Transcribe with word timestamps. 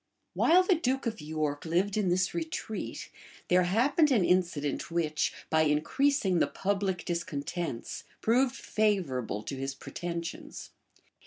[*] 0.21 0.33
While 0.33 0.63
the 0.63 0.73
duke 0.73 1.05
of 1.05 1.21
York 1.21 1.63
lived 1.63 1.95
in 1.95 2.09
this 2.09 2.33
retreat, 2.33 3.11
there 3.49 3.61
happened 3.61 4.09
an 4.09 4.25
incident 4.25 4.89
which, 4.89 5.31
by 5.51 5.61
increasing 5.61 6.39
the 6.39 6.47
public 6.47 7.05
discontents, 7.05 8.03
proved 8.19 8.55
favorable 8.55 9.43
to 9.43 9.55
his 9.55 9.75
pretensions. 9.75 10.71